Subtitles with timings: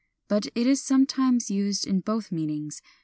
[0.27, 2.81] But it is sometimes used in both meanings.